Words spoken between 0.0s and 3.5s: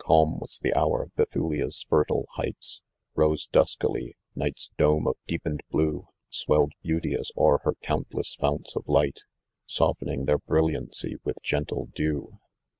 CAtM was the hour; Bethulia's fertile heights Bare